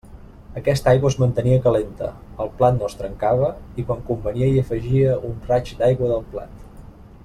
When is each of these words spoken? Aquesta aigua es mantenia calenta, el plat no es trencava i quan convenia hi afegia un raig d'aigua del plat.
Aquesta 0.61 0.87
aigua 0.91 1.09
es 1.13 1.17
mantenia 1.23 1.59
calenta, 1.65 2.09
el 2.45 2.49
plat 2.61 2.79
no 2.81 2.89
es 2.89 2.97
trencava 3.03 3.53
i 3.83 3.85
quan 3.91 4.03
convenia 4.11 4.51
hi 4.53 4.59
afegia 4.67 5.17
un 5.31 5.41
raig 5.53 5.75
d'aigua 5.83 6.13
del 6.15 6.27
plat. 6.35 6.71